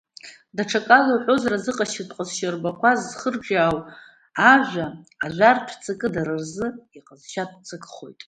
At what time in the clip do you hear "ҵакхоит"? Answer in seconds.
7.67-8.19